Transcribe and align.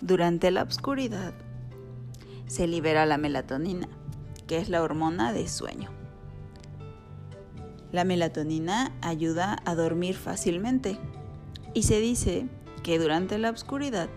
Durante 0.00 0.52
la 0.52 0.62
oscuridad 0.62 1.34
se 2.46 2.68
libera 2.68 3.04
la 3.04 3.18
melatonina, 3.18 3.88
que 4.46 4.58
es 4.58 4.68
la 4.68 4.82
hormona 4.82 5.32
de 5.32 5.48
sueño. 5.48 5.90
La 7.90 8.04
melatonina 8.04 8.92
ayuda 9.02 9.56
a 9.64 9.74
dormir 9.74 10.14
fácilmente 10.14 10.98
y 11.74 11.82
se 11.82 12.00
dice 12.00 12.46
que 12.84 13.00
durante 13.00 13.38
la 13.38 13.50
oscuridad 13.50 14.08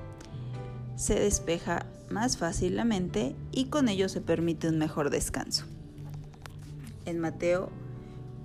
se 0.96 1.20
despeja 1.20 1.88
más 2.12 2.38
fácilmente 2.38 3.36
y 3.52 3.66
con 3.66 3.90
ello 3.90 4.08
se 4.08 4.22
permite 4.22 4.68
un 4.68 4.78
mejor 4.78 5.10
descanso. 5.10 5.66
En 7.06 7.18
Mateo 7.18 7.70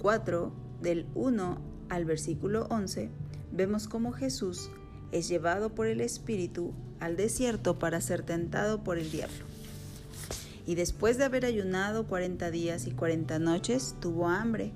4, 0.01 0.53
del 0.81 1.07
1 1.15 1.59
al 1.91 2.05
versículo 2.07 2.67
11, 2.71 3.11
vemos 3.53 3.89
cómo 3.89 4.13
Jesús 4.13 4.71
es 5.17 5.29
llevado 5.29 5.75
por 5.75 5.87
el 5.87 6.01
Espíritu 6.01 6.73
al 7.01 7.17
desierto 7.17 7.79
para 7.79 8.01
ser 8.01 8.23
tentado 8.23 8.83
por 8.83 8.99
el 8.99 9.11
diablo. 9.11 9.45
Y 10.67 10.75
después 10.75 11.17
de 11.17 11.25
haber 11.25 11.45
ayunado 11.45 12.07
40 12.07 12.51
días 12.51 12.87
y 12.87 12.91
40 12.91 13.39
noches, 13.39 13.95
tuvo 14.01 14.29
hambre. 14.29 14.73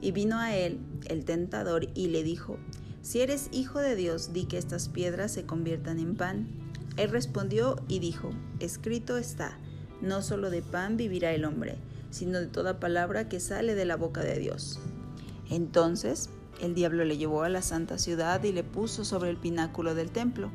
Y 0.00 0.12
vino 0.12 0.38
a 0.38 0.54
él 0.56 0.78
el 1.08 1.24
tentador 1.24 1.88
y 1.94 2.08
le 2.08 2.22
dijo, 2.22 2.58
Si 3.02 3.20
eres 3.20 3.48
hijo 3.52 3.80
de 3.80 3.96
Dios, 3.96 4.32
di 4.32 4.44
que 4.44 4.58
estas 4.58 4.88
piedras 4.88 5.32
se 5.32 5.44
conviertan 5.44 5.98
en 5.98 6.16
pan. 6.16 6.48
Él 6.96 7.10
respondió 7.10 7.76
y 7.88 7.98
dijo, 7.98 8.30
Escrito 8.60 9.18
está, 9.18 9.58
no 10.00 10.22
solo 10.22 10.50
de 10.50 10.62
pan 10.62 10.96
vivirá 10.96 11.32
el 11.32 11.44
hombre, 11.44 11.76
sino 12.10 12.40
de 12.40 12.46
toda 12.46 12.80
palabra 12.80 13.28
que 13.28 13.40
sale 13.40 13.74
de 13.74 13.84
la 13.84 13.96
boca 13.96 14.22
de 14.22 14.38
Dios. 14.38 14.78
Entonces 15.50 16.30
el 16.60 16.74
diablo 16.74 17.04
le 17.04 17.16
llevó 17.16 17.42
a 17.42 17.48
la 17.48 17.62
santa 17.62 17.98
ciudad 17.98 18.42
y 18.44 18.52
le 18.52 18.64
puso 18.64 19.04
sobre 19.04 19.30
el 19.30 19.36
pináculo 19.36 19.94
del 19.94 20.10
templo, 20.10 20.50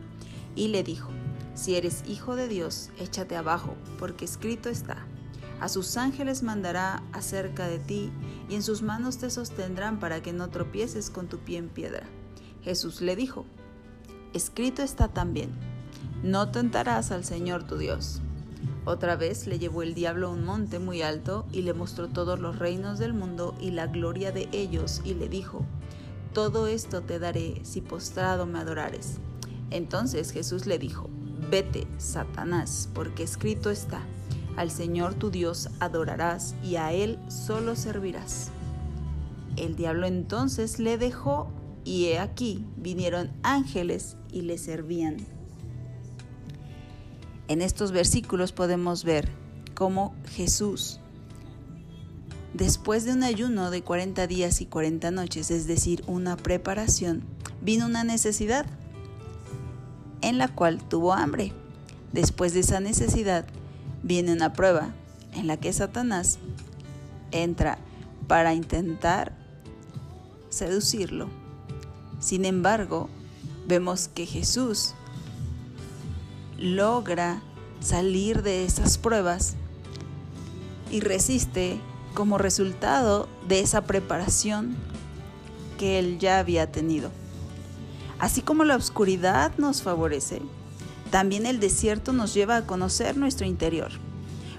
y 0.55 0.67
le 0.69 0.83
dijo, 0.83 1.09
Si 1.53 1.75
eres 1.75 2.03
hijo 2.07 2.35
de 2.35 2.47
Dios, 2.47 2.89
échate 2.99 3.35
abajo, 3.35 3.75
porque 3.99 4.25
escrito 4.25 4.69
está, 4.69 5.05
a 5.59 5.69
sus 5.69 5.95
ángeles 5.95 6.41
mandará 6.41 7.03
acerca 7.13 7.67
de 7.67 7.77
ti, 7.77 8.11
y 8.49 8.55
en 8.55 8.63
sus 8.63 8.81
manos 8.81 9.17
te 9.17 9.29
sostendrán 9.29 9.99
para 9.99 10.21
que 10.21 10.33
no 10.33 10.49
tropieces 10.49 11.09
con 11.09 11.27
tu 11.27 11.37
pie 11.37 11.59
en 11.59 11.69
piedra. 11.69 12.03
Jesús 12.63 13.01
le 13.01 13.15
dijo, 13.15 13.45
Escrito 14.33 14.81
está 14.81 15.07
también, 15.07 15.51
no 16.23 16.51
tentarás 16.51 17.11
al 17.11 17.25
Señor 17.25 17.63
tu 17.63 17.77
Dios. 17.77 18.21
Otra 18.85 19.15
vez 19.15 19.45
le 19.45 19.59
llevó 19.59 19.83
el 19.83 19.93
diablo 19.93 20.27
a 20.27 20.31
un 20.31 20.43
monte 20.43 20.79
muy 20.79 21.03
alto 21.03 21.45
y 21.51 21.61
le 21.61 21.73
mostró 21.73 22.09
todos 22.09 22.39
los 22.39 22.57
reinos 22.57 22.97
del 22.97 23.13
mundo 23.13 23.55
y 23.59 23.71
la 23.71 23.85
gloria 23.85 24.31
de 24.31 24.49
ellos 24.51 25.01
y 25.03 25.13
le 25.13 25.29
dijo, 25.29 25.63
todo 26.33 26.67
esto 26.67 27.01
te 27.01 27.19
daré 27.19 27.61
si 27.63 27.81
postrado 27.81 28.45
me 28.45 28.59
adorares. 28.59 29.17
Entonces 29.69 30.31
Jesús 30.31 30.65
le 30.65 30.77
dijo, 30.79 31.09
vete, 31.49 31.87
Satanás, 31.97 32.89
porque 32.93 33.23
escrito 33.23 33.69
está, 33.69 34.01
al 34.55 34.71
Señor 34.71 35.15
tu 35.15 35.31
Dios 35.31 35.69
adorarás 35.79 36.55
y 36.63 36.75
a 36.75 36.91
Él 36.93 37.19
solo 37.29 37.75
servirás. 37.75 38.51
El 39.57 39.75
diablo 39.75 40.07
entonces 40.07 40.79
le 40.79 40.97
dejó 40.97 41.51
y 41.83 42.05
he 42.05 42.19
aquí 42.19 42.65
vinieron 42.77 43.31
ángeles 43.43 44.17
y 44.31 44.41
le 44.41 44.57
servían. 44.57 45.17
En 47.47 47.61
estos 47.61 47.91
versículos 47.91 48.53
podemos 48.53 49.03
ver 49.03 49.29
cómo 49.73 50.15
Jesús, 50.29 51.01
después 52.53 53.05
de 53.05 53.13
un 53.13 53.23
ayuno 53.23 53.71
de 53.71 53.81
40 53.81 54.27
días 54.27 54.61
y 54.61 54.65
40 54.65 55.11
noches, 55.11 55.51
es 55.51 55.67
decir, 55.67 56.03
una 56.07 56.37
preparación, 56.37 57.23
vino 57.61 57.85
una 57.85 58.03
necesidad 58.03 58.65
en 60.21 60.37
la 60.37 60.47
cual 60.47 60.83
tuvo 60.83 61.13
hambre. 61.13 61.53
Después 62.13 62.53
de 62.53 62.61
esa 62.61 62.79
necesidad 62.79 63.45
viene 64.03 64.33
una 64.33 64.53
prueba 64.53 64.93
en 65.33 65.47
la 65.47 65.57
que 65.57 65.71
Satanás 65.71 66.39
entra 67.31 67.77
para 68.27 68.53
intentar 68.53 69.33
seducirlo. 70.49 71.29
Sin 72.19 72.45
embargo, 72.45 73.09
vemos 73.67 74.09
que 74.09 74.25
Jesús 74.25 74.93
logra 76.57 77.41
salir 77.79 78.43
de 78.43 78.65
esas 78.65 78.97
pruebas 78.97 79.55
y 80.91 80.99
resiste 80.99 81.79
como 82.13 82.37
resultado 82.37 83.27
de 83.47 83.59
esa 83.59 83.81
preparación 83.81 84.75
que 85.77 85.99
él 85.99 86.19
ya 86.19 86.39
había 86.39 86.71
tenido. 86.71 87.11
Así 88.19 88.41
como 88.41 88.63
la 88.65 88.75
oscuridad 88.75 89.51
nos 89.57 89.81
favorece, 89.81 90.41
también 91.09 91.45
el 91.45 91.59
desierto 91.59 92.13
nos 92.13 92.33
lleva 92.33 92.55
a 92.57 92.65
conocer 92.65 93.17
nuestro 93.17 93.47
interior, 93.47 93.91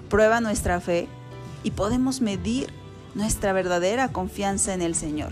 prueba 0.09 0.41
nuestra 0.41 0.79
fe 0.81 1.07
y 1.63 1.71
podemos 1.71 2.21
medir 2.21 2.67
nuestra 3.15 3.53
verdadera 3.53 4.09
confianza 4.09 4.73
en 4.73 4.81
el 4.81 4.95
Señor. 4.95 5.31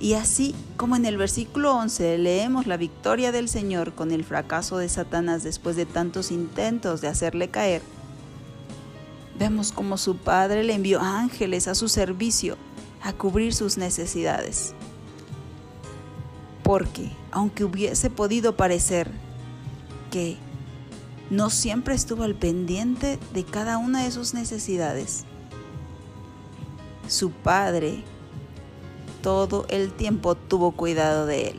Y 0.00 0.14
así 0.14 0.54
como 0.76 0.94
en 0.94 1.06
el 1.06 1.16
versículo 1.16 1.74
11 1.74 2.18
leemos 2.18 2.66
la 2.66 2.76
victoria 2.76 3.32
del 3.32 3.48
Señor 3.48 3.94
con 3.94 4.12
el 4.12 4.24
fracaso 4.24 4.78
de 4.78 4.88
Satanás 4.88 5.42
después 5.42 5.74
de 5.74 5.86
tantos 5.86 6.30
intentos 6.30 7.00
de 7.00 7.08
hacerle 7.08 7.48
caer, 7.48 7.82
vemos 9.38 9.72
como 9.72 9.96
su 9.96 10.16
Padre 10.16 10.64
le 10.64 10.74
envió 10.74 11.00
ángeles 11.00 11.68
a 11.68 11.74
su 11.74 11.88
servicio 11.88 12.56
a 13.02 13.12
cubrir 13.12 13.54
sus 13.54 13.78
necesidades. 13.78 14.74
Porque, 16.62 17.10
aunque 17.30 17.64
hubiese 17.64 18.10
podido 18.10 18.56
parecer 18.56 19.10
que 20.10 20.36
no 21.30 21.50
siempre 21.50 21.94
estuvo 21.94 22.24
al 22.24 22.34
pendiente 22.34 23.18
de 23.32 23.44
cada 23.44 23.78
una 23.78 24.04
de 24.04 24.10
sus 24.10 24.34
necesidades, 24.34 25.24
su 27.06 27.30
Padre 27.30 28.02
todo 29.22 29.66
el 29.68 29.92
tiempo 29.92 30.34
tuvo 30.34 30.72
cuidado 30.72 31.26
de 31.26 31.48
él 31.48 31.56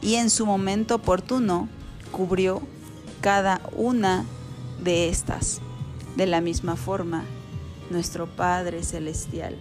y 0.00 0.14
en 0.14 0.30
su 0.30 0.46
momento 0.46 0.96
oportuno 0.96 1.68
cubrió 2.12 2.62
cada 3.20 3.60
una 3.74 4.24
de 4.82 5.08
estas. 5.08 5.60
De 6.16 6.26
la 6.26 6.40
misma 6.40 6.76
forma, 6.76 7.24
nuestro 7.90 8.26
Padre 8.26 8.82
Celestial 8.82 9.54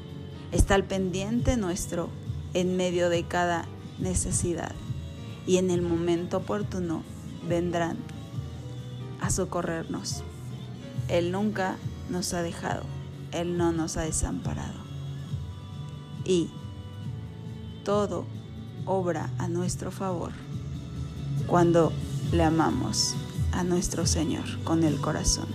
está 0.52 0.76
al 0.76 0.86
pendiente 0.86 1.58
nuestro 1.58 2.10
en 2.54 2.78
medio 2.78 3.10
de 3.10 3.24
cada 3.24 3.66
necesidad 4.00 4.74
y 5.46 5.58
en 5.58 5.70
el 5.70 5.82
momento 5.82 6.38
oportuno 6.38 7.04
vendrán 7.48 7.98
a 9.20 9.30
socorrernos. 9.30 10.24
Él 11.10 11.32
nunca 11.32 11.76
nos 12.10 12.34
ha 12.34 12.42
dejado, 12.42 12.84
Él 13.32 13.58
no 13.58 13.72
nos 13.72 13.98
ha 13.98 14.02
desamparado. 14.02 14.80
Y 16.24 16.50
todo 17.84 18.26
obra 18.86 19.30
a 19.38 19.48
nuestro 19.48 19.92
favor 19.92 20.32
cuando 21.48 21.92
le 22.32 22.44
amamos 22.44 23.16
a 23.52 23.64
nuestro 23.64 24.06
Señor 24.06 24.46
con 24.64 24.84
el 24.84 25.00
corazón. 25.00 25.48